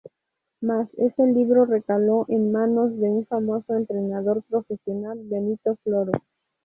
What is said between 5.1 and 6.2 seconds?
Benito Floro.